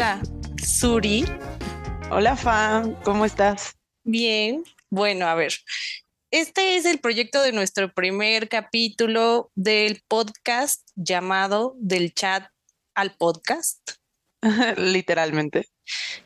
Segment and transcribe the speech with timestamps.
[0.00, 0.22] Hola,
[0.56, 1.26] Suri.
[2.10, 3.76] Hola, Fan, ¿cómo estás?
[4.02, 4.64] Bien.
[4.88, 5.52] Bueno, a ver,
[6.30, 12.48] este es el proyecto de nuestro primer capítulo del podcast llamado Del chat
[12.94, 13.78] al podcast.
[14.78, 15.68] Literalmente.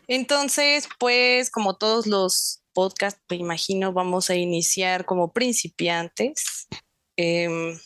[0.07, 6.69] Entonces, pues como todos los podcasts, me imagino, vamos a iniciar como principiantes.
[7.17, 7.77] Em,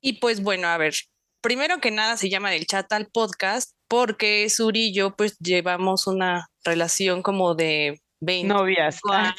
[0.00, 0.96] y pues bueno, a ver,
[1.40, 6.08] primero que nada se llama del chat al podcast porque Suri y yo pues llevamos
[6.08, 9.34] una relación como de 20 novias años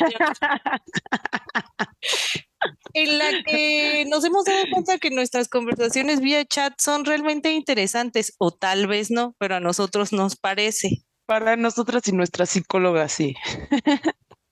[2.93, 8.33] en la que nos hemos dado cuenta que nuestras conversaciones vía chat son realmente interesantes
[8.37, 11.03] o tal vez no, pero a nosotros nos parece.
[11.25, 13.35] Para nosotras y nuestra psicóloga, sí.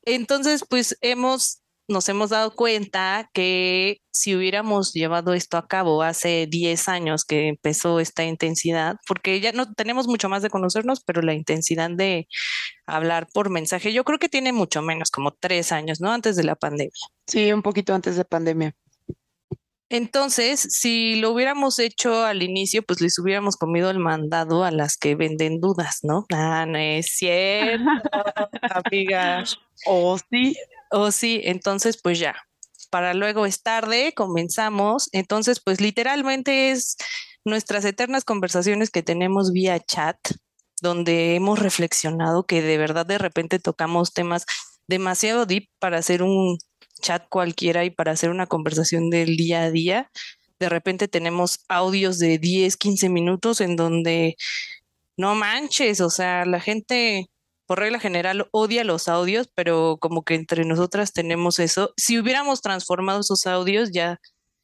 [0.01, 6.47] Entonces, pues hemos nos hemos dado cuenta que si hubiéramos llevado esto a cabo hace
[6.49, 11.21] 10 años que empezó esta intensidad, porque ya no tenemos mucho más de conocernos, pero
[11.21, 12.27] la intensidad de
[12.85, 16.11] hablar por mensaje, yo creo que tiene mucho menos, como tres años, ¿no?
[16.11, 16.91] Antes de la pandemia.
[17.27, 18.75] Sí, un poquito antes de pandemia.
[19.89, 24.97] Entonces, si lo hubiéramos hecho al inicio, pues les hubiéramos comido el mandado a las
[24.97, 26.25] que venden dudas, ¿no?
[26.33, 27.83] Ah, no es cierto,
[28.85, 29.43] amiga.
[29.85, 30.55] O sí,
[30.95, 32.35] Oh, sí, entonces pues ya,
[32.91, 35.09] para luego es tarde, comenzamos.
[35.11, 36.97] Entonces, pues literalmente es
[37.43, 40.17] nuestras eternas conversaciones que tenemos vía chat,
[40.83, 44.45] donde hemos reflexionado que de verdad de repente tocamos temas
[44.87, 46.59] demasiado deep para hacer un
[47.01, 50.11] chat cualquiera y para hacer una conversación del día a día.
[50.59, 54.35] De repente tenemos audios de 10, 15 minutos en donde
[55.17, 57.31] no manches, o sea, la gente
[57.65, 61.93] por regla general odia los audios, pero como que entre nosotras tenemos eso.
[61.97, 64.19] Si hubiéramos transformado esos audios, ya,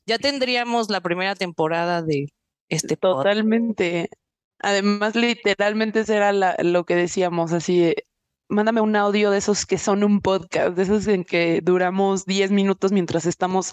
[0.07, 2.27] ya tendríamos la primera temporada de
[2.69, 4.09] este Totalmente.
[4.59, 7.93] Además, literalmente era lo que decíamos, así,
[8.49, 12.51] mándame un audio de esos que son un podcast, de esos en que duramos 10
[12.51, 13.71] minutos mientras estamos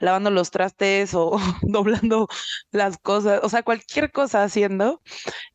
[0.00, 2.28] lavando los trastes o doblando
[2.70, 5.00] las cosas, o sea, cualquier cosa haciendo.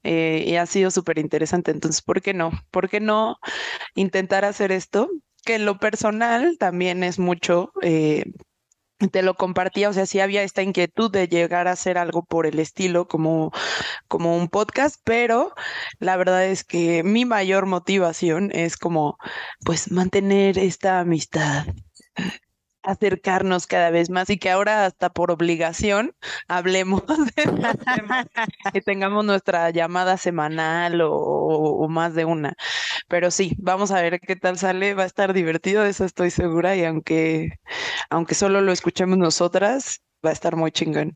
[0.04, 1.72] Eh, y ha sido súper interesante.
[1.72, 2.52] Entonces, ¿por qué no?
[2.72, 3.38] ¿Por qué no
[3.96, 5.10] intentar hacer esto?
[5.46, 8.26] Que en lo personal también es mucho eh,
[9.10, 12.46] te lo compartía, o sea, sí había esta inquietud de llegar a hacer algo por
[12.46, 13.52] el estilo como,
[14.08, 15.54] como un podcast, pero
[16.00, 19.18] la verdad es que mi mayor motivación es como,
[19.66, 21.66] pues, mantener esta amistad
[22.84, 26.16] acercarnos cada vez más y que ahora hasta por obligación
[26.48, 27.04] hablemos
[27.36, 28.30] de
[28.74, 32.56] que tengamos nuestra llamada semanal o, más de una.
[33.08, 36.76] Pero sí, vamos a ver qué tal sale, va a estar divertido, eso estoy segura
[36.76, 37.60] y aunque,
[38.10, 41.16] aunque solo lo escuchemos nosotras, va a estar muy chingón.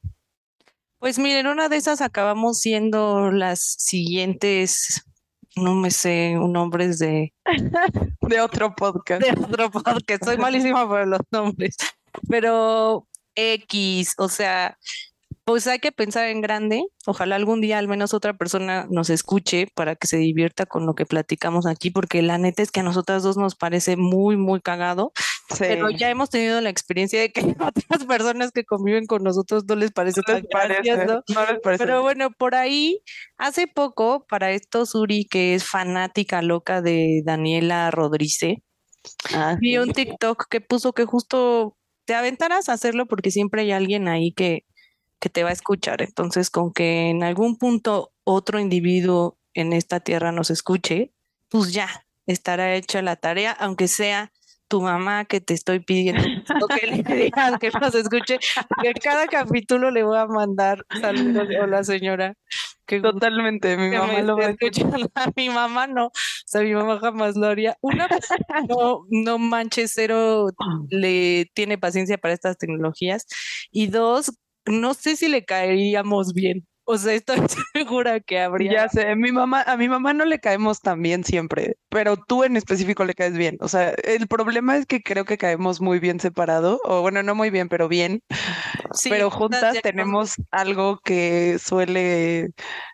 [0.99, 5.05] Pues miren, una de esas acabamos siendo las siguientes
[5.55, 7.33] no me sé un nombre de...
[8.21, 9.21] de otro podcast.
[9.21, 10.23] De otro podcast.
[10.23, 11.75] Soy malísima por los nombres.
[12.29, 14.77] Pero X, o sea,
[15.45, 16.83] pues hay que pensar en grande.
[17.05, 20.95] Ojalá algún día al menos otra persona nos escuche para que se divierta con lo
[20.95, 24.59] que platicamos aquí, porque la neta es que a nosotras dos nos parece muy, muy
[24.59, 25.13] cagado.
[25.59, 29.75] Pero ya hemos tenido la experiencia de que otras personas que conviven con nosotros no
[29.75, 31.23] les parece tan gracioso.
[31.77, 33.01] Pero bueno, por ahí,
[33.37, 38.57] hace poco, para esto, Suri, que es fanática loca de Daniela Rodríguez,
[39.35, 43.71] ah, vi un TikTok que puso que justo te aventaras a hacerlo porque siempre hay
[43.71, 44.65] alguien ahí que
[45.19, 46.01] que te va a escuchar.
[46.01, 51.13] Entonces, con que en algún punto otro individuo en esta tierra nos escuche,
[51.49, 54.31] pues ya estará hecha la tarea, aunque sea
[54.67, 56.23] tu mamá que te estoy pidiendo
[56.79, 58.39] que le digas que nos escuche,
[58.81, 61.47] que cada capítulo le voy a mandar saludos.
[61.61, 62.35] Hola señora.
[62.87, 64.85] Que Totalmente, mi mamá lo va a escuchar.
[65.35, 66.11] mi mamá no, o
[66.45, 67.77] sea, mi mamá jamás lo haría.
[67.81, 68.07] Una,
[68.69, 70.47] no, no manches, cero
[70.89, 73.25] le tiene paciencia para estas tecnologías.
[73.71, 74.33] Y dos,
[74.65, 76.65] no sé si le caeríamos bien.
[76.87, 77.37] O sea, estoy
[77.73, 78.71] segura que habría.
[78.71, 82.43] Ya sé, mi mamá, a mi mamá no le caemos tan bien siempre, pero tú
[82.43, 83.57] en específico le caes bien.
[83.59, 87.33] O sea, el problema es que creo que caemos muy bien separado, o bueno, no
[87.33, 88.21] muy bien, pero bien.
[88.93, 92.49] Sí, pero juntas tenemos algo que suele,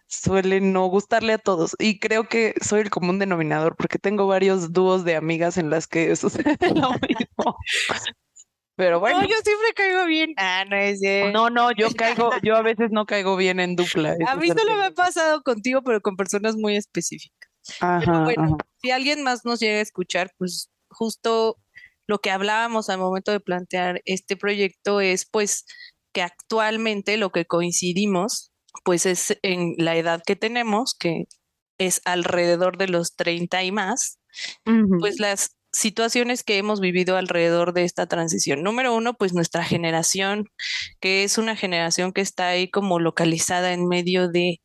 [0.07, 1.75] suele no gustarle a todos.
[1.77, 5.88] Y creo que soy el común denominador, porque tengo varios dúos de amigas en las
[5.88, 7.57] que sucede lo mismo.
[8.75, 9.21] Pero bueno.
[9.21, 10.33] No, yo siempre caigo bien.
[10.38, 11.00] Ah, no es
[11.33, 14.15] No, no, yo caigo, yo a veces no caigo bien en dupla.
[14.27, 17.51] A mí solo me ha pasado contigo, pero con personas muy específicas.
[17.79, 21.57] Ajá, bueno, si alguien más nos llega a escuchar, pues justo
[22.07, 25.65] lo que hablábamos al momento de plantear este proyecto es pues
[26.12, 28.51] que actualmente lo que coincidimos
[28.83, 31.25] pues es en la edad que tenemos, que
[31.77, 34.19] es alrededor de los 30 y más,
[35.00, 38.63] pues las situaciones que hemos vivido alrededor de esta transición.
[38.63, 40.45] Número uno, pues nuestra generación,
[41.00, 44.62] que es una generación que está ahí como localizada en medio de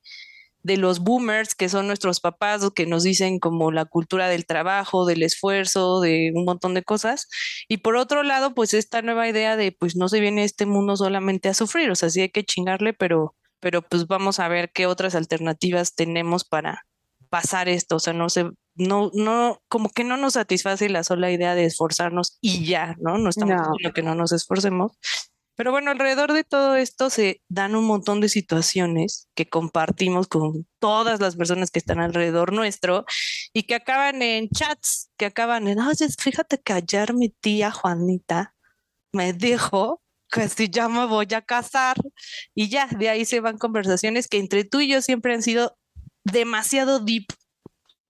[0.67, 5.07] de los boomers, que son nuestros papás, que nos dicen como la cultura del trabajo,
[5.07, 7.29] del esfuerzo, de un montón de cosas.
[7.69, 10.97] Y por otro lado, pues esta nueva idea de, pues no se viene este mundo
[10.97, 14.73] solamente a sufrir, o sea, sí hay que chingarle, pero, pero pues vamos a ver
[14.75, 16.83] qué otras alternativas tenemos para
[17.31, 21.31] pasar esto, o sea, no se, no, no, como que no nos satisface la sola
[21.31, 23.19] idea de esforzarnos y ya, ¿no?
[23.19, 24.93] No estamos diciendo que no nos esforcemos,
[25.57, 30.69] pero bueno, alrededor de todo esto se dan un montón de situaciones que compartimos con
[30.79, 33.07] todas las personas que están alrededor nuestro
[33.55, 38.55] y que acaban en chats, que acaban en, oye, fíjate que ayer mi tía Juanita
[39.13, 41.97] me dijo que si ya me voy a casar
[42.55, 45.79] y ya, de ahí se van conversaciones que entre tú y yo siempre han sido
[46.23, 47.27] demasiado deep.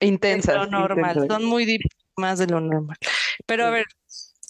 [0.01, 0.55] Intensas.
[0.57, 1.79] lo normal, son muy
[2.17, 2.97] más de lo normal.
[3.47, 3.87] Pero a ver,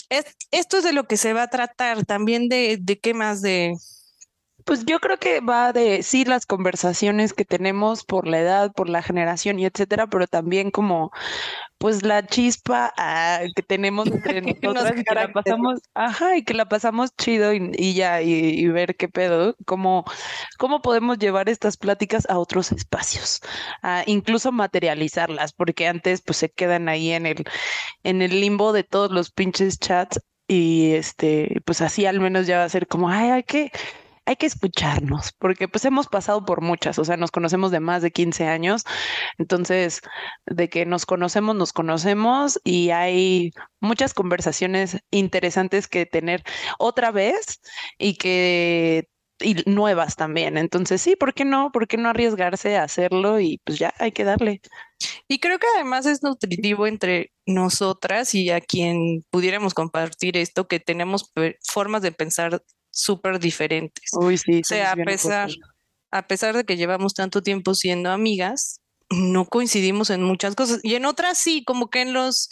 [0.08, 3.74] esto es de lo que se va a tratar, también de, de qué más de...
[4.64, 8.88] Pues yo creo que va de sí las conversaciones que tenemos por la edad, por
[8.88, 11.12] la generación y etcétera, pero también como
[11.78, 16.54] pues la chispa ah, que tenemos entre nosotras y que la pasamos, ajá, y que
[16.54, 20.04] la pasamos chido y, ya, y, ver qué pedo, cómo,
[20.58, 23.40] cómo podemos llevar estas pláticas a otros espacios,
[24.06, 27.44] incluso materializarlas, porque antes pues se quedan ahí en el,
[28.02, 32.58] en el limbo de todos los pinches chats y este, pues así al menos ya
[32.58, 33.72] va a ser como, ay, hay que
[34.26, 38.02] hay que escucharnos, porque pues hemos pasado por muchas, o sea, nos conocemos de más
[38.02, 38.84] de 15 años,
[39.38, 40.00] entonces,
[40.46, 46.42] de que nos conocemos, nos conocemos y hay muchas conversaciones interesantes que tener
[46.78, 47.60] otra vez
[47.98, 49.08] y que
[49.66, 50.56] nuevas también.
[50.58, 51.70] Entonces, sí, ¿por qué no?
[51.72, 53.40] ¿Por qué no arriesgarse a hacerlo?
[53.40, 54.60] Y pues ya hay que darle.
[55.28, 60.80] Y creo que además es nutritivo entre nosotras y a quien pudiéramos compartir esto, que
[60.80, 61.32] tenemos
[61.62, 62.62] formas de pensar
[62.96, 64.10] súper diferentes.
[64.12, 64.60] Uy, sí.
[64.60, 65.50] O sea, a pesar,
[66.10, 70.80] a pesar de que llevamos tanto tiempo siendo amigas, no coincidimos en muchas cosas.
[70.82, 72.48] Y en otras sí, como que en los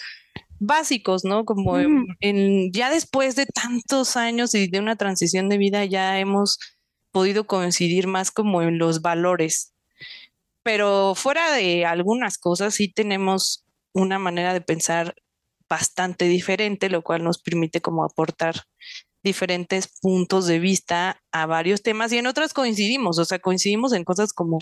[0.61, 1.44] básicos, ¿no?
[1.44, 6.58] Como en, ya después de tantos años y de una transición de vida, ya hemos
[7.11, 9.73] podido coincidir más como en los valores.
[10.62, 15.14] Pero fuera de algunas cosas, sí tenemos una manera de pensar
[15.69, 18.64] bastante diferente, lo cual nos permite como aportar
[19.25, 24.05] diferentes puntos de vista a varios temas y en otras coincidimos, o sea, coincidimos en
[24.05, 24.61] cosas como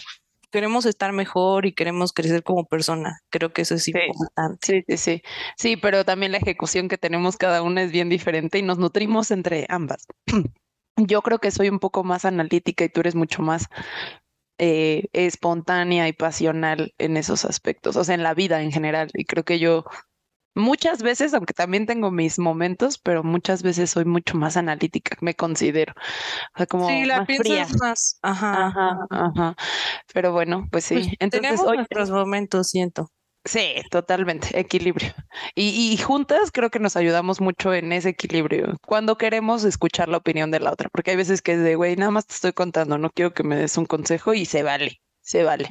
[0.52, 3.18] queremos estar mejor y queremos crecer como persona.
[3.30, 4.58] Creo que eso es importante.
[4.62, 5.22] Sí, sí, sí.
[5.56, 9.30] Sí, pero también la ejecución que tenemos cada una es bien diferente y nos nutrimos
[9.30, 10.06] entre ambas.
[10.96, 13.68] Yo creo que soy un poco más analítica y tú eres mucho más
[14.58, 19.10] eh, espontánea y pasional en esos aspectos, o sea, en la vida en general.
[19.14, 19.84] Y creo que yo
[20.54, 25.34] Muchas veces, aunque también tengo mis momentos, pero muchas veces soy mucho más analítica, me
[25.34, 25.94] considero.
[26.54, 27.66] O sea, como sí, la más fría.
[27.80, 28.18] más.
[28.22, 28.66] Ajá.
[28.66, 29.56] Ajá, ajá.
[30.12, 30.94] Pero bueno, pues sí.
[30.94, 33.08] Pues Entonces, tenemos hoy, nuestros momentos, siento.
[33.44, 35.12] Sí, totalmente, equilibrio.
[35.56, 40.18] Y, y, juntas creo que nos ayudamos mucho en ese equilibrio, cuando queremos escuchar la
[40.18, 42.52] opinión de la otra, porque hay veces que es de, güey, nada más te estoy
[42.52, 45.68] contando, no quiero que me des un consejo y se vale, se vale.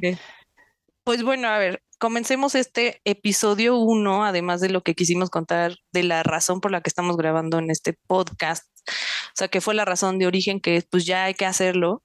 [1.05, 6.01] Pues bueno, a ver, comencemos este episodio uno, además de lo que quisimos contar de
[6.01, 8.65] la razón por la que estamos grabando en este podcast.
[8.87, 12.01] O sea, que fue la razón de origen que pues ya hay que hacerlo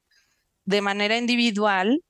[0.66, 2.04] de manera individual,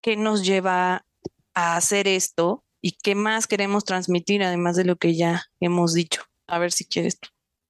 [0.00, 1.06] que nos lleva
[1.54, 6.22] a hacer esto y qué más queremos transmitir, además de lo que ya hemos dicho.
[6.48, 7.20] A ver si quieres,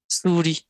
[0.06, 0.64] Suri.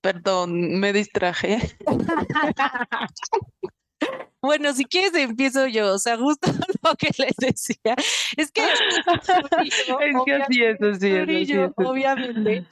[0.00, 1.76] Perdón, me distraje.
[4.42, 6.50] Bueno, si quieres empiezo yo, o sea, justo
[6.82, 7.94] lo que les decía.
[8.36, 8.62] Es que
[9.64, 12.66] es que así es, así es, obviamente,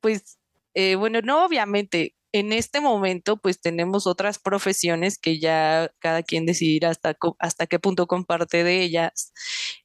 [0.00, 0.38] pues,
[0.74, 6.46] eh, bueno, no obviamente, en este momento, pues tenemos otras profesiones que ya cada quien
[6.46, 9.32] decidirá hasta, hasta qué punto comparte de ellas.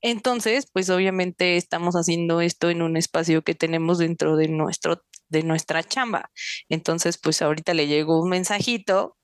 [0.02, 5.44] Entonces, pues obviamente estamos haciendo esto en un espacio que tenemos dentro de nuestro de
[5.44, 6.32] nuestra chamba.
[6.70, 9.18] Entonces, pues ahorita le llegó un mensajito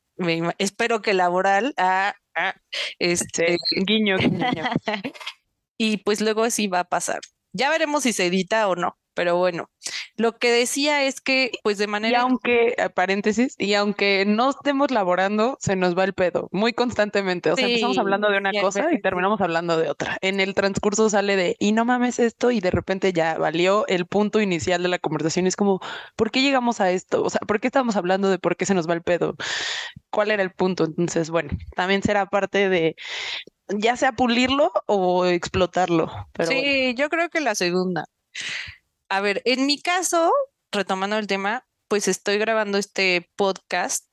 [0.58, 2.56] espero que laboral, ah, ah,
[3.00, 4.64] este, guiño, guiño.
[5.78, 7.20] y pues luego sí va a pasar.
[7.54, 9.70] Ya veremos si se edita o no, pero bueno,
[10.16, 12.20] lo que decía es que, pues de manera.
[12.20, 17.52] Y aunque, paréntesis, y aunque no estemos laborando, se nos va el pedo muy constantemente.
[17.52, 20.18] O sea, empezamos hablando de una cosa y terminamos hablando de otra.
[20.22, 24.06] En el transcurso sale de, y no mames esto, y de repente ya valió el
[24.06, 25.48] punto inicial de la conversación.
[25.48, 25.80] es como,
[26.16, 27.24] ¿por qué llegamos a esto?
[27.24, 29.36] O sea, ¿por qué estamos hablando de por qué se nos va el pedo?
[30.10, 30.86] ¿Cuál era el punto?
[30.86, 32.96] Entonces, bueno, también será parte de
[33.68, 36.12] ya sea pulirlo o explotarlo.
[36.48, 38.06] sí, yo creo que la segunda.
[39.14, 40.34] A ver, en mi caso,
[40.72, 44.04] retomando el tema, pues estoy grabando este podcast.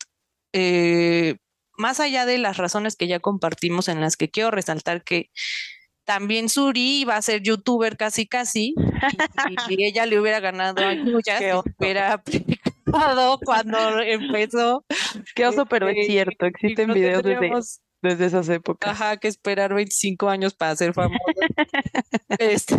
[0.52, 1.36] Eh,
[1.78, 5.30] más allá de las razones que ya compartimos, en las que quiero resaltar que
[6.04, 8.74] también Suri iba a ser youtuber casi casi
[9.70, 11.44] y, ella le hubiera ganado a si
[11.78, 14.84] hubiera aplicado cuando empezó.
[15.34, 17.50] Qué oso, pero es este, cierto, existen videos desde,
[18.02, 18.90] desde, esas épocas.
[18.90, 21.24] Ajá, que esperar 25 años para ser famoso.
[22.38, 22.76] este,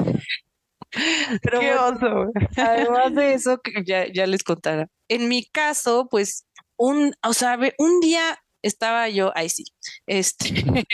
[1.42, 2.32] pero Qué oso.
[2.58, 4.88] Además de eso, que ya, ya les contara.
[5.08, 6.46] En mi caso, pues,
[6.78, 9.66] un, o sea, un día estaba yo, ahí sí,
[10.06, 10.86] este,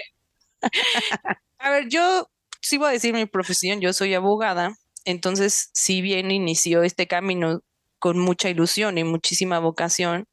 [1.60, 2.30] a ver, yo
[2.62, 4.76] sí voy a decir mi profesión, yo soy abogada,
[5.06, 7.62] entonces si bien inició este camino
[8.00, 10.26] con mucha ilusión y muchísima vocación,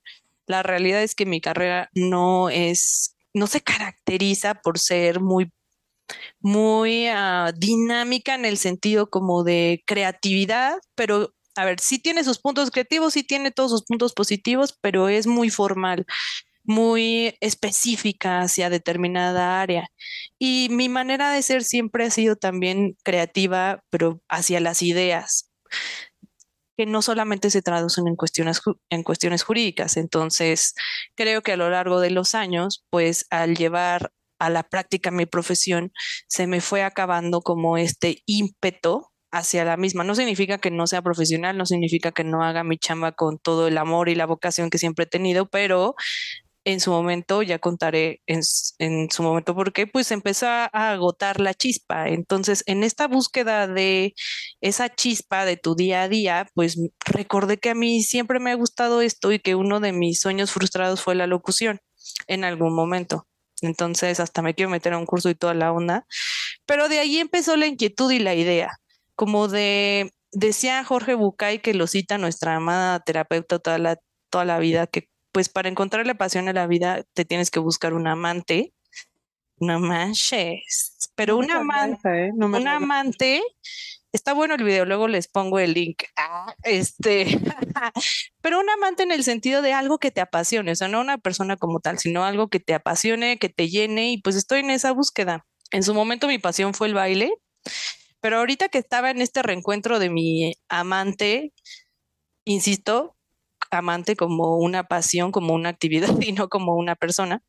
[0.46, 5.50] la realidad es que mi carrera no es, no se caracteriza por ser muy
[6.40, 12.40] muy ah, dinámica en el sentido como de creatividad, pero a ver, sí tiene sus
[12.40, 16.06] puntos creativos, sí tiene todos sus puntos positivos, pero es muy formal
[16.64, 19.88] muy específica hacia determinada área.
[20.38, 25.50] Y mi manera de ser siempre ha sido también creativa, pero hacia las ideas,
[26.76, 29.96] que no solamente se traducen en cuestiones, en cuestiones jurídicas.
[29.96, 30.74] Entonces,
[31.14, 34.10] creo que a lo largo de los años, pues al llevar
[34.46, 35.92] a la práctica mi profesión,
[36.28, 40.04] se me fue acabando como este ímpetu hacia la misma.
[40.04, 43.68] No significa que no sea profesional, no significa que no haga mi chamba con todo
[43.68, 45.96] el amor y la vocación que siempre he tenido, pero
[46.64, 51.54] en su momento, ya contaré en, su momento por qué, pues empezó a agotar la
[51.54, 52.08] chispa.
[52.08, 54.14] Entonces, en esta búsqueda de
[54.60, 58.54] esa chispa de tu día a día, pues recordé que a mí siempre me ha
[58.54, 61.80] gustado esto y que uno de mis sueños frustrados fue la locución
[62.28, 63.26] en algún momento.
[63.62, 66.06] Entonces, hasta me quiero meter a un curso y toda la onda.
[66.66, 68.70] Pero de ahí empezó la inquietud y la idea,
[69.16, 73.96] como de, decía Jorge Bucay, que lo cita nuestra amada terapeuta toda la,
[74.30, 77.58] toda la vida, que pues para encontrar la pasión en la vida te tienes que
[77.58, 78.72] buscar un amante.
[79.58, 81.10] No manches.
[81.14, 82.30] Pero un amante, ¿eh?
[82.32, 83.42] un amante,
[84.14, 86.04] está bueno el video, luego les pongo el link.
[86.16, 87.26] Ah, este,
[88.40, 91.18] pero un amante en el sentido de algo que te apasione, o sea, no una
[91.18, 94.70] persona como tal, sino algo que te apasione, que te llene, y pues estoy en
[94.70, 95.44] esa búsqueda.
[95.72, 97.32] En su momento mi pasión fue el baile,
[98.20, 101.52] pero ahorita que estaba en este reencuentro de mi amante,
[102.44, 103.16] insisto,
[103.72, 107.42] amante como una pasión, como una actividad y no como una persona.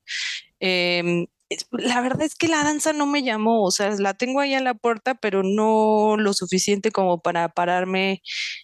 [0.60, 1.28] Em,
[1.72, 4.62] la verdad es que la danza no me llamó, o sea, la tengo ahí a
[4.62, 8.22] la puerta, pero no lo suficiente como para pararme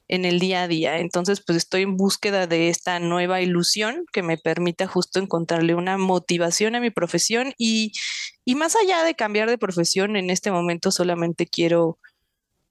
[0.07, 0.99] en el día a día.
[0.99, 5.97] Entonces, pues estoy en búsqueda de esta nueva ilusión que me permita justo encontrarle una
[5.97, 7.91] motivación a mi profesión y,
[8.45, 11.99] y más allá de cambiar de profesión, en este momento solamente quiero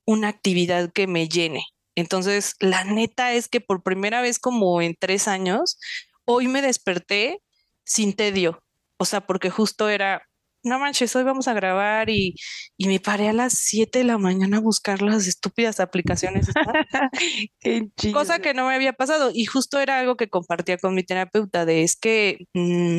[0.06, 1.64] una actividad que me llene,
[2.00, 5.78] entonces, la neta es que por primera vez como en tres años,
[6.24, 7.42] hoy me desperté
[7.84, 8.62] sin tedio.
[9.00, 10.22] O sea, porque justo era,
[10.62, 12.34] no manches, hoy vamos a grabar y,
[12.78, 16.48] me paré a las 7 de la mañana a buscar las estúpidas aplicaciones.
[18.12, 19.30] Cosa que no me había pasado.
[19.32, 22.98] Y justo era algo que compartía con mi terapeuta de es que mm,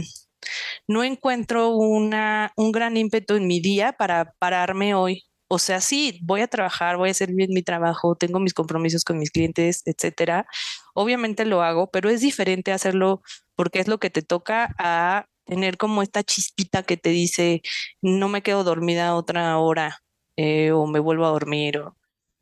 [0.88, 6.18] no encuentro una, un gran ímpetu en mi día para pararme hoy o sea, sí,
[6.24, 9.82] voy a trabajar, voy a hacer bien mi trabajo, tengo mis compromisos con mis clientes,
[9.86, 10.46] etcétera.
[10.94, 13.22] Obviamente lo hago, pero es diferente hacerlo
[13.58, 17.62] porque es lo que te toca a tener como esta chispita que te dice,
[18.02, 20.00] no me quedo dormida otra hora
[20.38, 21.98] eh, o me vuelvo a dormir o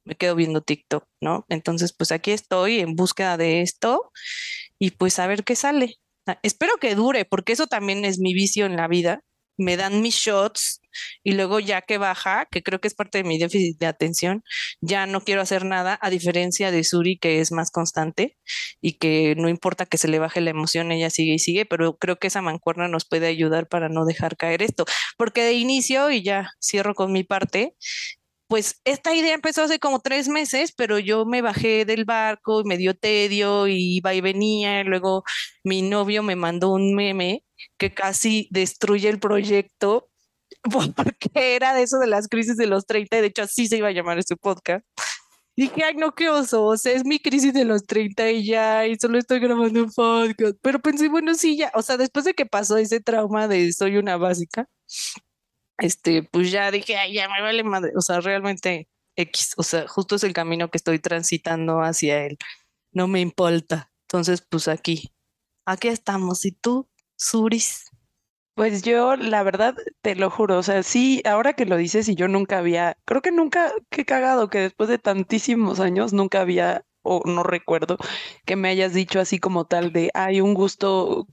[0.05, 1.43] me quedo viendo TikTok, ¿no?
[1.49, 4.11] Entonces, pues aquí estoy en búsqueda de esto
[4.79, 5.95] y pues a ver qué sale.
[6.27, 9.21] Ah, espero que dure, porque eso también es mi vicio en la vida.
[9.59, 10.81] Me dan mis shots
[11.23, 14.43] y luego ya que baja, que creo que es parte de mi déficit de atención,
[14.81, 18.37] ya no quiero hacer nada, a diferencia de Suri, que es más constante
[18.81, 21.97] y que no importa que se le baje la emoción, ella sigue y sigue, pero
[21.97, 24.85] creo que esa mancuerna nos puede ayudar para no dejar caer esto,
[25.17, 27.75] porque de inicio, y ya cierro con mi parte,
[28.49, 32.63] pues esta idea empezó hace como tres meses, pero yo me bajé del barco y
[32.63, 34.81] me dio tedio y iba y venía.
[34.81, 35.23] Y luego
[35.63, 37.43] mi novio me mandó un meme
[37.77, 40.09] que casi destruye el proyecto
[40.95, 43.77] porque era de eso de las crisis de los 30, y de hecho así se
[43.77, 44.85] iba a llamar este podcast.
[45.55, 48.87] Dije, ay, no, qué oso, o sea, es mi crisis de los 30 y ya,
[48.87, 50.55] y solo estoy grabando un podcast.
[50.61, 53.97] Pero pensé, bueno, sí, ya, o sea, después de que pasó ese trauma de soy
[53.97, 54.67] una básica,
[55.77, 58.87] este, pues ya dije, ay, ya me vale madre, o sea, realmente
[59.17, 62.37] X, o sea, justo es el camino que estoy transitando hacia él,
[62.93, 63.91] no me importa.
[64.03, 65.13] Entonces, pues aquí,
[65.65, 66.45] aquí estamos.
[66.45, 66.88] ¿Y tú,
[67.19, 67.91] Suris?
[68.55, 72.15] Pues yo, la verdad, te lo juro, o sea, sí, ahora que lo dices y
[72.15, 76.85] yo nunca había, creo que nunca, qué cagado que después de tantísimos años nunca había,
[77.03, 77.97] o no recuerdo,
[78.45, 81.27] que me hayas dicho así como tal de, hay un gusto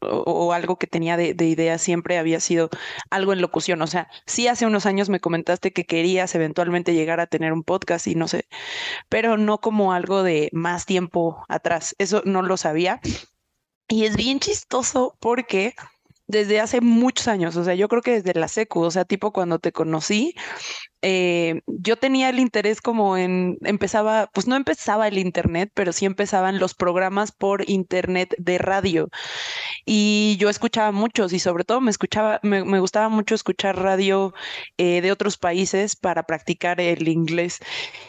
[0.00, 2.70] o, algo que tenía de, de, idea siempre había sido
[3.10, 3.82] algo en locución.
[3.82, 7.64] O sea, sí hace unos años me comentaste que querías eventualmente llegar a tener un
[7.64, 8.48] podcast y no sé,
[9.08, 11.94] pero no como algo de más tiempo atrás.
[11.98, 13.00] Eso no lo sabía.
[13.88, 15.74] Y es bien chistoso porque
[16.28, 19.32] desde hace muchos años, o sea, yo creo que desde la secu, o sea, tipo
[19.32, 20.34] cuando te conocí,
[21.00, 26.04] eh, yo tenía el interés como en, empezaba, pues no empezaba el internet, pero sí
[26.06, 29.08] empezaban los programas por internet de radio.
[29.86, 34.34] Y yo escuchaba muchos y sobre todo me escuchaba, me, gustaba mucho escuchar radio
[34.76, 37.58] eh, de otros países para practicar el inglés.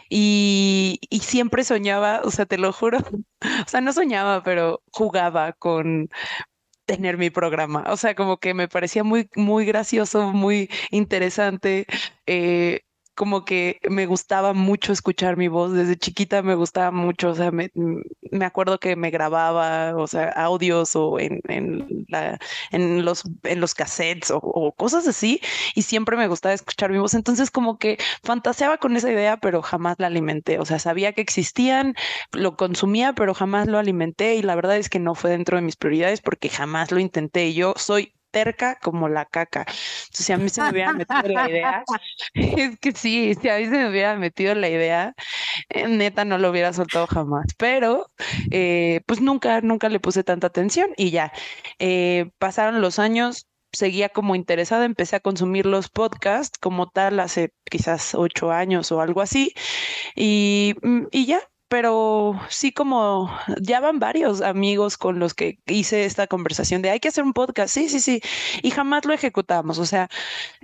[0.10, 2.98] Y, y siempre soñaba, o sea, te lo juro,
[3.66, 6.10] o sea, no soñaba, pero jugaba con
[6.90, 7.84] tener mi programa.
[7.90, 11.86] O sea, como que me parecía muy, muy gracioso, muy interesante.
[12.26, 12.82] Eh,
[13.20, 15.74] como que me gustaba mucho escuchar mi voz.
[15.74, 17.70] Desde chiquita me gustaba mucho, o sea, me,
[18.32, 22.40] me acuerdo que me grababa, o sea, audios o en, en, la,
[22.72, 25.42] en, los, en los cassettes o, cosas así,
[25.76, 27.14] y siempre me gustaba escuchar mi voz.
[27.14, 30.58] Entonces, como que fantaseaba con esa idea, pero jamás la alimenté.
[30.60, 31.96] O sea, sabía que existían,
[32.32, 35.64] lo consumía, pero jamás lo alimenté, y la verdad es que no fue dentro de
[35.64, 37.54] mis prioridades porque jamás lo intenté.
[37.54, 39.62] Yo soy terca como la caca.
[39.62, 41.84] Entonces, si a mí se me hubiera metido la idea,
[42.34, 45.14] es que sí, si a mí se me hubiera metido la idea,
[45.70, 47.46] eh, neta no lo hubiera soltado jamás.
[47.58, 48.12] Pero,
[48.52, 51.32] eh, pues nunca, nunca le puse tanta atención y ya.
[51.80, 57.54] Eh, pasaron los años, seguía como interesada, empecé a consumir los podcasts como tal hace
[57.70, 59.54] quizás ocho años o algo así.
[60.16, 66.06] Y, mm, y ya, pero sí como ya van varios amigos con los que hice
[66.06, 68.22] esta conversación de hay que hacer un podcast, sí, sí, sí,
[68.64, 69.80] y jamás lo ejecutamos.
[69.80, 70.10] O sea,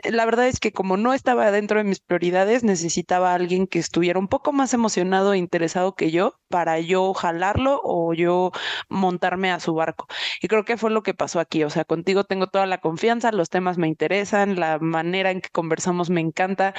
[0.03, 3.79] la verdad es que como no estaba dentro de mis prioridades, necesitaba a alguien que
[3.79, 8.51] estuviera un poco más emocionado e interesado que yo para yo jalarlo o yo
[8.89, 10.07] montarme a su barco.
[10.41, 11.63] Y creo que fue lo que pasó aquí.
[11.63, 15.49] O sea, contigo tengo toda la confianza, los temas me interesan, la manera en que
[15.49, 16.73] conversamos me encanta.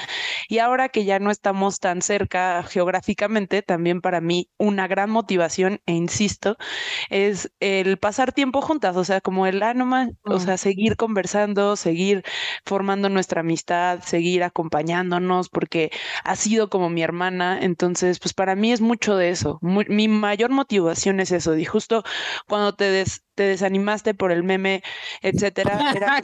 [0.48, 5.80] Y ahora que ya no estamos tan cerca geográficamente, también para mí una gran motivación,
[5.86, 6.56] e insisto,
[7.10, 9.74] es el pasar tiempo juntas, o sea, como el, ah,
[10.24, 12.22] o sea, seguir conversando, seguir
[12.64, 15.90] formando nuestra amistad, seguir acompañándonos, porque
[16.24, 20.50] ha sido como mi hermana, entonces, pues para mí es mucho de eso, mi mayor
[20.50, 22.02] motivación es eso, y justo
[22.48, 24.82] cuando te des, te desanimaste por el meme,
[25.22, 25.92] etcétera.
[25.94, 26.22] Era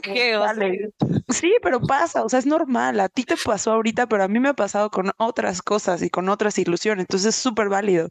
[1.29, 2.99] sí, pero pasa, o sea, es normal.
[2.99, 6.09] A ti te pasó ahorita, pero a mí me ha pasado con otras cosas y
[6.09, 7.03] con otras ilusiones.
[7.03, 8.09] Entonces es súper válido.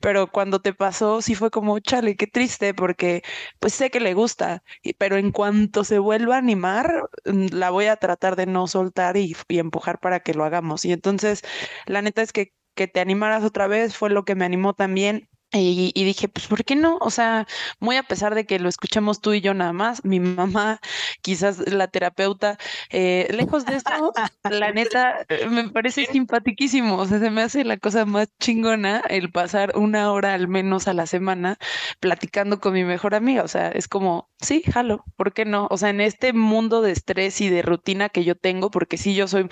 [0.00, 3.22] Pero cuando te pasó, sí fue como, chale, qué triste, porque
[3.58, 4.62] pues sé que le gusta,
[4.98, 9.16] pero en cuanto se vuelva a animar, mm, la voy a tratar de no soltar
[9.16, 10.84] y, y empujar para que lo hagamos.
[10.84, 11.42] Y entonces,
[11.86, 15.28] la neta es que que te animaras otra vez fue lo que me animó también
[15.54, 16.98] y, dije, pues, ¿por qué no?
[17.00, 17.46] O sea,
[17.80, 20.80] muy a pesar de que lo escuchamos tú y yo nada más, mi mamá,
[21.22, 22.58] quizás la terapeuta,
[22.90, 24.12] eh, lejos de esto,
[24.50, 26.96] la neta, eh, me parece simpaticísimo.
[26.96, 30.88] O sea, se me hace la cosa más chingona el pasar una hora al menos
[30.88, 31.58] a la semana
[32.00, 33.42] platicando con mi mejor amiga.
[33.42, 35.68] O sea, es como, sí, jalo, ¿por qué no?
[35.70, 39.14] O sea, en este mundo de estrés y de rutina que yo tengo, porque sí,
[39.14, 39.48] yo soy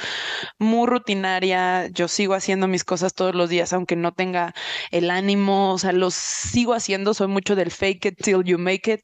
[0.59, 4.55] muy rutinaria, yo sigo haciendo mis cosas todos los días, aunque no tenga
[4.91, 8.93] el ánimo, o sea, los sigo haciendo, soy mucho del fake it till you make
[8.93, 9.01] it.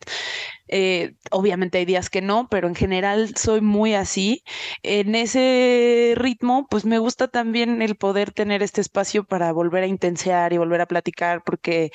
[0.69, 4.43] Eh, obviamente hay días que no, pero en general soy muy así.
[4.83, 9.87] En ese ritmo, pues me gusta también el poder tener este espacio para volver a
[9.87, 11.91] intensear y volver a platicar, porque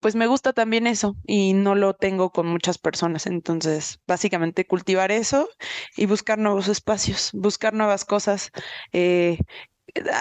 [0.00, 3.26] pues me gusta también eso y no lo tengo con muchas personas.
[3.26, 5.48] Entonces, básicamente cultivar eso
[5.96, 8.50] y buscar nuevos espacios, buscar nuevas cosas.
[8.92, 9.38] Eh,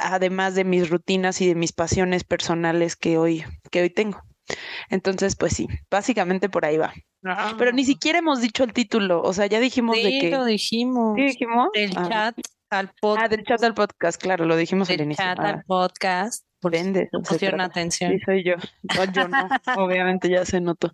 [0.03, 4.21] además de mis rutinas y de mis pasiones personales que hoy, que hoy tengo.
[4.89, 6.93] Entonces, pues sí, básicamente por ahí va.
[7.57, 7.85] Pero ni ah.
[7.85, 10.29] siquiera hemos dicho el título, o sea, ya dijimos de que...
[10.31, 11.15] lo dijimos.
[11.17, 11.69] ¿Sí dijimos?
[11.73, 12.07] Del ah.
[12.09, 12.35] chat
[12.69, 13.25] al podcast.
[13.25, 15.23] Ah, del chat al podcast, claro, lo dijimos al inicio.
[15.23, 15.63] chat al ah.
[15.67, 16.48] podcast.
[16.59, 18.11] Por ende, pusieron atención.
[18.11, 18.55] Sí, soy yo.
[19.13, 20.91] yo no, obviamente ya se notó.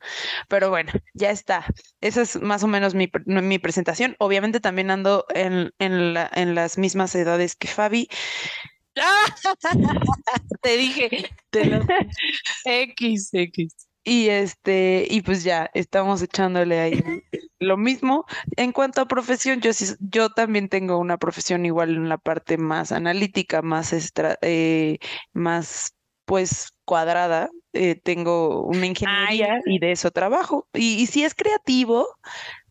[0.47, 1.65] Pero bueno, ya está.
[2.01, 4.15] Esa es más o menos mi, mi presentación.
[4.19, 8.07] Obviamente también ando en, en, la, en las mismas edades que Fabi.
[10.61, 11.29] te dije,
[12.65, 13.84] X, X.
[14.07, 17.03] Y este, y pues ya, estamos echándole ahí
[17.59, 18.25] lo mismo.
[18.55, 22.91] En cuanto a profesión, yo yo también tengo una profesión igual en la parte más
[22.91, 23.93] analítica, más
[24.41, 24.99] eh,
[25.33, 27.49] más pues cuadrada.
[27.73, 30.67] Eh, tengo una ingeniería y de eso trabajo.
[30.73, 32.07] Y, y si es creativo,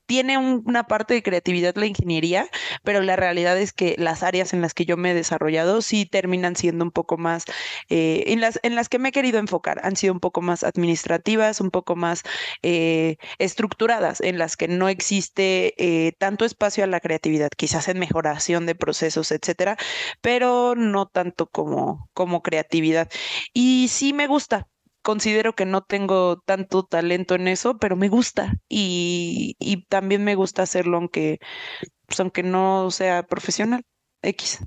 [0.07, 2.49] tiene una parte de creatividad la ingeniería,
[2.83, 6.07] pero la realidad es que las áreas en las que yo me he desarrollado sí
[6.07, 7.45] terminan siendo un poco más,
[7.89, 10.65] eh, en, las, en las que me he querido enfocar, han sido un poco más
[10.65, 12.23] administrativas, un poco más
[12.63, 17.99] eh, estructuradas, en las que no existe eh, tanto espacio a la creatividad, quizás en
[17.99, 19.77] mejoración de procesos, etcétera,
[20.21, 23.09] pero no tanto como, como creatividad.
[23.53, 24.69] Y sí me gusta,
[25.05, 29.57] considero que no tengo tanto talento en eso, pero me gusta y,
[29.89, 31.39] también me gusta hacerlo aunque,
[32.07, 33.85] pues, aunque no sea profesional.
[34.23, 34.61] X.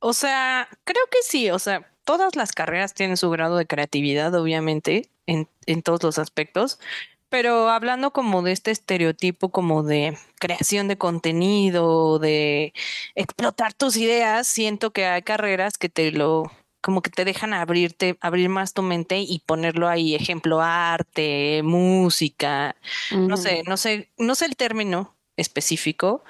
[0.00, 4.34] O sea, creo que sí, o sea, todas las carreras tienen su grado de creatividad,
[4.34, 6.80] obviamente, en, en todos los aspectos,
[7.28, 12.72] pero hablando como de este estereotipo, como de creación de contenido, de
[13.14, 18.16] explotar tus ideas, siento que hay carreras que te lo como que te dejan abrirte,
[18.20, 22.76] abrir más tu mente y ponerlo ahí, ejemplo, arte, música,
[23.10, 26.24] no sé, no sé, no sé el término específico,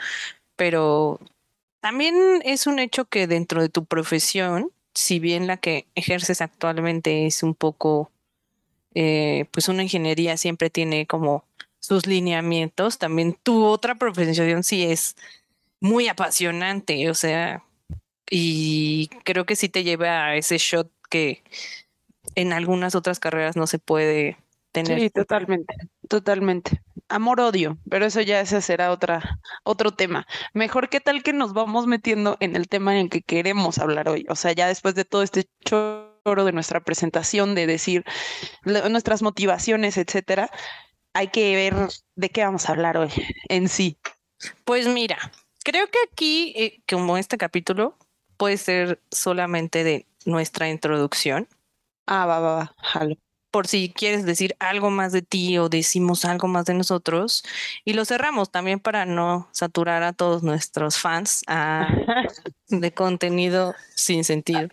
[0.57, 1.21] pero
[1.81, 7.27] también es un hecho que dentro de tu profesión, si bien la que ejerces actualmente
[7.27, 8.11] es un poco,
[8.95, 11.45] eh, pues una ingeniería siempre tiene como
[11.79, 15.17] sus lineamientos, también tu otra profesión sí es
[15.81, 17.65] muy apasionante, o sea,
[18.31, 21.43] y creo que sí te lleva a ese shot que
[22.37, 24.39] en algunas otras carreras no se puede
[24.73, 25.01] tener.
[25.01, 25.75] Sí, totalmente,
[26.09, 26.81] totalmente.
[27.09, 30.29] Amor-odio, pero eso ya ese será otra, otro tema.
[30.55, 34.09] Mejor qué tal que nos vamos metiendo en el tema en el que queremos hablar
[34.09, 34.25] hoy.
[34.29, 38.05] O sea, ya después de todo este choro de nuestra presentación, de decir
[38.65, 40.51] nuestras motivaciones, etcétera,
[41.15, 41.75] hay que ver
[42.15, 43.11] de qué vamos a hablar hoy
[43.49, 43.99] en sí.
[44.65, 45.19] Pues mira,
[45.65, 47.99] creo que aquí, eh, como este capítulo,
[48.41, 51.47] puede ser solamente de nuestra introducción.
[52.07, 53.17] Ah, va, va, va, jalo.
[53.51, 57.45] Por si quieres decir algo más de ti o decimos algo más de nosotros.
[57.85, 61.87] Y lo cerramos también para no saturar a todos nuestros fans ah,
[62.69, 64.69] de contenido sin sentido.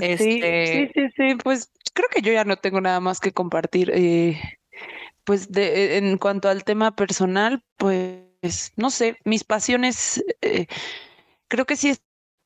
[0.00, 0.90] Este...
[0.92, 3.92] Sí, sí, sí, Pues creo que yo ya no tengo nada más que compartir.
[3.94, 4.40] Eh,
[5.22, 10.66] pues de, en cuanto al tema personal, pues no sé, mis pasiones eh,
[11.46, 11.90] creo que sí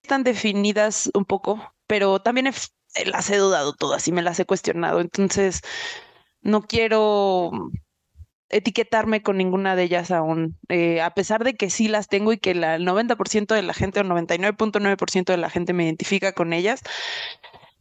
[0.06, 2.48] están definidas un poco, pero también
[3.06, 5.00] las he dudado todas y me las he cuestionado.
[5.00, 5.62] Entonces,
[6.42, 7.50] no quiero
[8.48, 12.38] etiquetarme con ninguna de ellas aún, eh, a pesar de que sí las tengo y
[12.38, 16.82] que el 90% de la gente o 99.9% de la gente me identifica con ellas,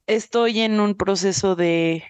[0.07, 2.03] estoy en un proceso de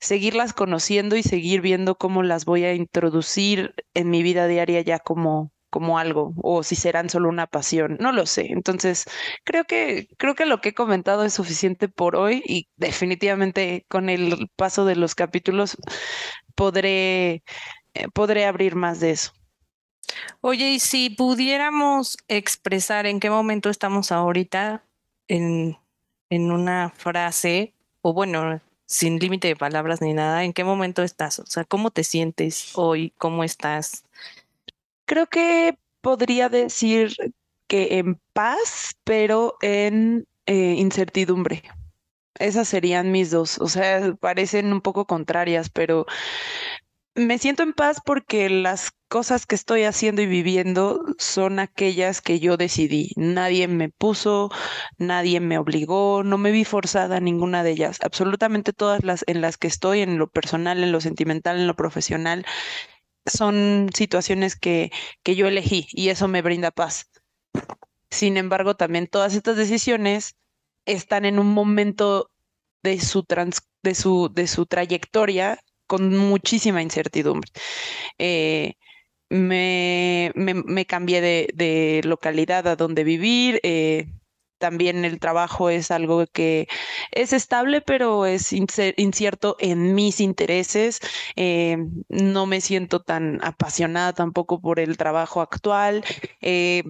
[0.00, 5.00] seguirlas conociendo y seguir viendo cómo las voy a introducir en mi vida diaria ya
[5.00, 8.46] como como algo o si serán solo una pasión, no lo sé.
[8.50, 9.04] Entonces,
[9.44, 14.08] creo que creo que lo que he comentado es suficiente por hoy y definitivamente con
[14.10, 15.76] el paso de los capítulos
[16.54, 17.42] podré
[17.94, 19.32] eh, podré abrir más de eso.
[20.40, 24.84] Oye, y si pudiéramos expresar en qué momento estamos ahorita
[25.28, 25.76] en,
[26.30, 31.38] en una frase, o bueno, sin límite de palabras ni nada, ¿en qué momento estás?
[31.40, 33.12] O sea, ¿cómo te sientes hoy?
[33.18, 34.04] ¿Cómo estás?
[35.08, 37.16] Creo que podría decir
[37.66, 41.62] que en paz, pero en eh, incertidumbre.
[42.34, 43.58] Esas serían mis dos.
[43.58, 46.04] O sea, parecen un poco contrarias, pero
[47.14, 52.38] me siento en paz porque las cosas que estoy haciendo y viviendo son aquellas que
[52.38, 53.12] yo decidí.
[53.16, 54.50] Nadie me puso,
[54.98, 57.98] nadie me obligó, no me vi forzada a ninguna de ellas.
[58.02, 61.76] Absolutamente todas las en las que estoy, en lo personal, en lo sentimental, en lo
[61.76, 62.44] profesional,
[63.28, 64.90] son situaciones que,
[65.22, 67.10] que yo elegí y eso me brinda paz.
[68.10, 70.36] Sin embargo, también todas estas decisiones
[70.86, 72.30] están en un momento
[72.82, 73.24] de su,
[73.82, 77.50] de su, de su trayectoria con muchísima incertidumbre.
[78.18, 78.74] Eh,
[79.30, 84.06] me, me, cambié de, de, localidad a donde vivir, eh,
[84.58, 86.68] también el trabajo es algo que
[87.12, 91.00] es estable, pero es incierto en mis intereses.
[91.36, 96.04] Eh, no me siento tan apasionada tampoco por el trabajo actual.
[96.40, 96.82] Eh,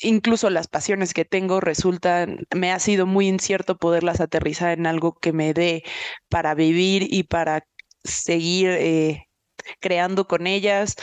[0.00, 5.14] incluso las pasiones que tengo resultan, me ha sido muy incierto poderlas aterrizar en algo
[5.18, 5.84] que me dé
[6.28, 7.66] para vivir y para
[8.04, 9.26] seguir eh,
[9.80, 10.96] creando con ellas,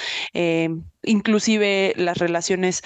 [1.03, 2.81] inclusive las relaciones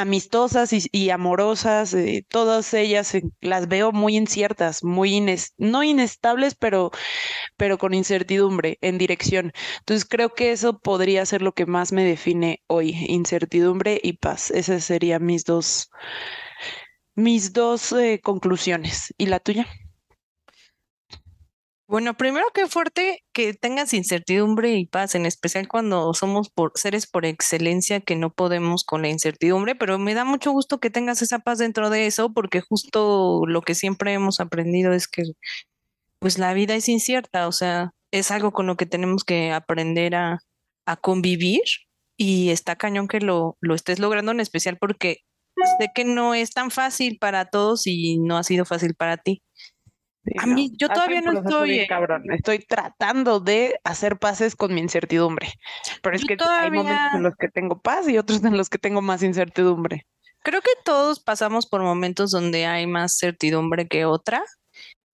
[0.00, 5.20] amistosas y, amorosas, eh, todas ellas eh, las veo muy inciertas, muy
[5.58, 6.90] no inestables, pero,
[7.56, 9.52] pero con incertidumbre en dirección.
[9.80, 14.50] Entonces creo que eso podría ser lo que más me define hoy, incertidumbre y paz.
[14.50, 15.90] Esas serían mis dos,
[17.14, 19.14] mis dos eh, conclusiones.
[19.18, 19.66] ¿Y la tuya?
[21.88, 27.06] Bueno, primero que fuerte que tengas incertidumbre y paz, en especial cuando somos por seres
[27.06, 31.22] por excelencia que no podemos con la incertidumbre, pero me da mucho gusto que tengas
[31.22, 35.22] esa paz dentro de eso, porque justo lo que siempre hemos aprendido es que
[36.18, 40.14] pues la vida es incierta, o sea, es algo con lo que tenemos que aprender
[40.16, 40.40] a,
[40.86, 41.62] a convivir
[42.16, 45.18] y está cañón que lo, lo estés logrando en especial porque
[45.78, 49.42] sé que no es tan fácil para todos y no ha sido fácil para ti.
[50.38, 51.86] A mí, yo todavía no estoy.
[51.86, 52.24] Cabrón.
[52.32, 55.52] Estoy tratando de hacer paces con mi incertidumbre.
[56.02, 58.78] Pero es que hay momentos en los que tengo paz y otros en los que
[58.78, 60.06] tengo más incertidumbre.
[60.42, 64.44] Creo que todos pasamos por momentos donde hay más certidumbre que otra.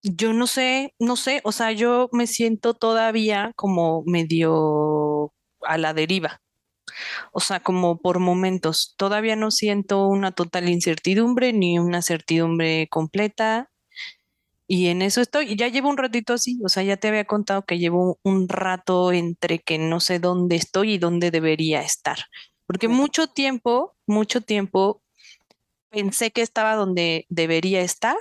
[0.02, 5.94] Yo no sé, no sé, o sea, yo me siento todavía como medio a la
[5.94, 6.40] deriva.
[7.32, 8.94] O sea, como por momentos.
[8.98, 13.70] Todavía no siento una total incertidumbre ni una certidumbre completa.
[14.66, 15.56] Y en eso estoy.
[15.56, 16.58] Ya llevo un ratito así.
[16.64, 20.56] O sea, ya te había contado que llevo un rato entre que no sé dónde
[20.56, 22.18] estoy y dónde debería estar.
[22.66, 25.02] Porque mucho tiempo, mucho tiempo
[25.90, 28.16] pensé que estaba donde debería estar.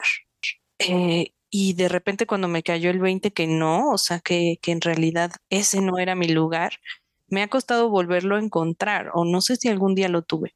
[0.79, 4.71] Eh, y de repente cuando me cayó el 20 que no, o sea, que, que
[4.71, 6.79] en realidad ese no era mi lugar,
[7.27, 10.55] me ha costado volverlo a encontrar o no sé si algún día lo tuve.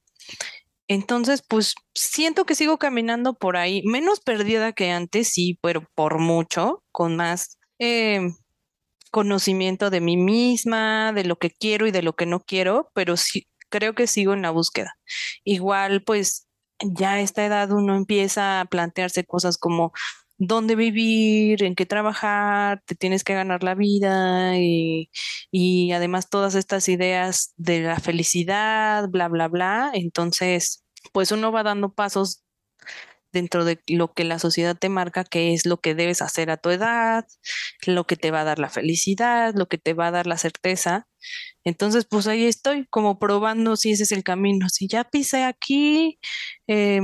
[0.87, 6.19] Entonces, pues siento que sigo caminando por ahí, menos perdida que antes, sí, pero por
[6.19, 8.21] mucho, con más eh,
[9.11, 13.17] conocimiento de mí misma, de lo que quiero y de lo que no quiero, pero
[13.17, 14.95] sí creo que sigo en la búsqueda.
[15.43, 16.47] Igual, pues
[16.81, 19.93] ya a esta edad uno empieza a plantearse cosas como,
[20.37, 25.09] dónde vivir, en qué trabajar, te tienes que ganar la vida y,
[25.51, 29.91] y además todas estas ideas de la felicidad, bla, bla, bla.
[29.93, 32.43] Entonces, pues uno va dando pasos
[33.35, 36.57] dentro de lo que la sociedad te marca, que es lo que debes hacer a
[36.57, 37.25] tu edad,
[37.85, 40.37] lo que te va a dar la felicidad, lo que te va a dar la
[40.37, 41.07] certeza.
[41.65, 44.69] Entonces, pues ahí estoy, como probando si ese es el camino.
[44.69, 46.19] Si ya pisé aquí,
[46.67, 47.01] eh,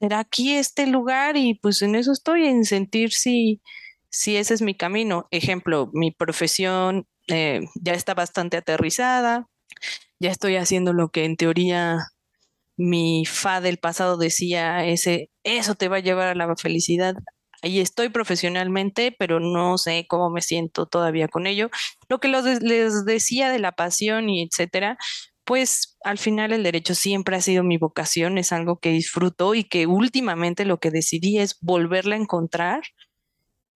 [0.00, 1.36] ¿será aquí este lugar?
[1.36, 3.60] Y pues en eso estoy, en sentir si,
[4.08, 5.28] si ese es mi camino.
[5.30, 9.48] Ejemplo, mi profesión eh, ya está bastante aterrizada,
[10.20, 11.98] ya estoy haciendo lo que en teoría
[12.76, 17.14] mi fa del pasado decía, ese, eso te va a llevar a la felicidad.
[17.62, 21.70] Ahí estoy profesionalmente, pero no sé cómo me siento todavía con ello.
[22.08, 24.96] Lo que les decía de la pasión y etcétera,
[25.50, 29.64] pues al final el derecho siempre ha sido mi vocación, es algo que disfruto y
[29.64, 32.82] que últimamente lo que decidí es volverla a encontrar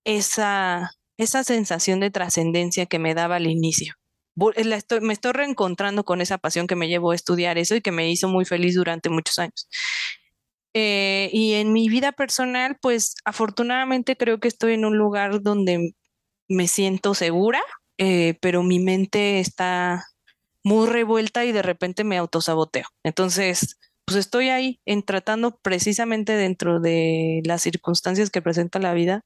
[0.04, 3.94] esa, esa sensación de trascendencia que me daba al inicio.
[4.37, 8.08] me estoy reencontrando con esa pasión que me llevó a estudiar eso y que me
[8.08, 9.68] hizo muy feliz durante muchos años.
[10.74, 15.94] Eh, y en mi vida personal, pues afortunadamente creo que estoy en un lugar donde
[16.48, 17.60] me siento segura,
[17.98, 20.04] eh, pero mi mente está
[20.64, 22.87] muy revuelta y de repente me autosaboteo.
[23.05, 29.22] Entonces, pues estoy ahí en tratando precisamente dentro de las circunstancias que presenta la vida,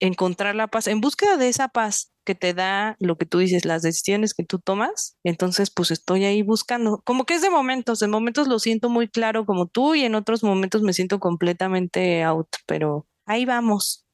[0.00, 3.64] encontrar la paz, en búsqueda de esa paz que te da lo que tú dices,
[3.64, 5.16] las decisiones que tú tomas.
[5.24, 9.08] Entonces, pues estoy ahí buscando, como que es de momentos, en momentos lo siento muy
[9.08, 14.04] claro como tú y en otros momentos me siento completamente out, pero ahí vamos.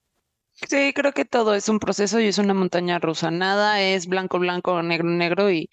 [0.68, 3.30] Sí, creo que todo es un proceso y es una montaña rusa.
[3.30, 5.68] Nada es blanco, blanco, negro, negro y,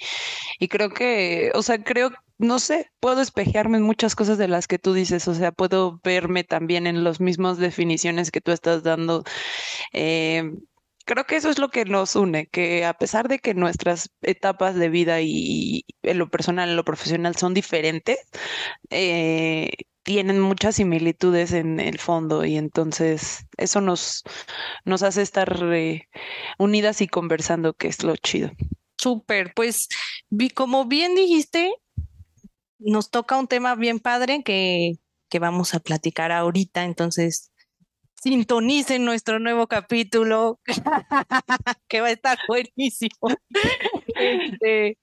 [0.60, 4.68] y creo que, o sea, creo, no sé, puedo espejearme en muchas cosas de las
[4.68, 8.84] que tú dices, o sea, puedo verme también en las mismas definiciones que tú estás
[8.84, 9.24] dando.
[9.94, 10.52] Eh,
[11.06, 14.76] creo que eso es lo que nos une, que a pesar de que nuestras etapas
[14.76, 18.18] de vida y, en lo personal, en lo profesional son diferentes,
[18.90, 19.72] eh,
[20.04, 24.24] tienen muchas similitudes en el fondo y entonces eso nos,
[24.86, 26.10] nos hace estar eh,
[26.60, 28.52] unidas y conversando, que es lo chido.
[28.98, 29.88] Súper, pues
[30.54, 31.74] como bien dijiste,
[32.80, 34.94] nos toca un tema bien padre que,
[35.30, 37.52] que vamos a platicar ahorita, entonces
[38.16, 40.60] sintonicen nuestro nuevo capítulo,
[41.88, 43.30] que va a estar buenísimo.
[44.16, 45.00] Este,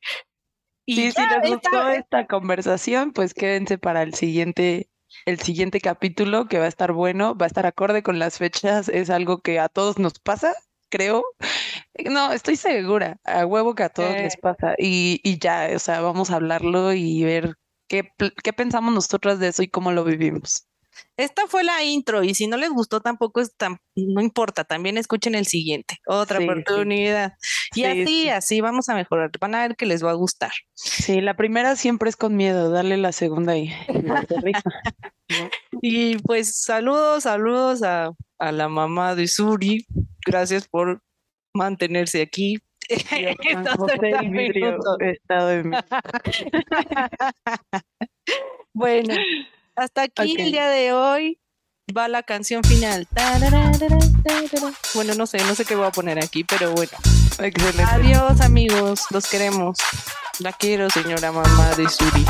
[0.87, 4.89] y si les gustó esta conversación, pues quédense para el siguiente
[5.31, 8.88] el siguiente capítulo que va a estar bueno, va a estar acorde con las fechas,
[8.88, 10.55] es algo que a todos nos pasa,
[10.90, 11.25] creo.
[12.11, 14.75] No, estoy segura, a huevo que a todos les pasa.
[14.79, 17.57] Y, y, ya, o sea, vamos a hablarlo y ver
[17.88, 18.09] qué,
[18.43, 20.66] qué pensamos nosotras de eso y cómo lo vivimos.
[21.17, 24.97] Esta fue la intro y si no les gustó tampoco es tan, no importa, también
[24.99, 27.35] escuchen el siguiente, otra oportunidad.
[27.75, 30.53] Y así, así vamos a mejorar, van a ver que les va a gustar.
[30.75, 33.73] Sí, la primera siempre es con miedo, darle la segunda y,
[35.83, 39.87] y pues saludos, saludos a, a la mamá de Suri,
[40.27, 41.03] gracias por
[41.55, 42.59] mantenerse aquí.
[48.75, 49.15] bueno,
[49.81, 51.40] hasta aquí el día de hoy
[51.97, 53.09] va la canción final.
[54.95, 56.93] Bueno, no sé, no sé qué voy a poner aquí, pero bueno.
[57.38, 57.83] Excelente.
[57.83, 59.79] Adiós amigos, los queremos.
[60.38, 62.25] La quiero, señora mamá de Suri.